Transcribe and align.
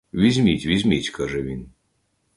—Візьміть, 0.13 0.65
візьміть,— 0.65 1.09
каже 1.17 1.41
він. 1.41 1.69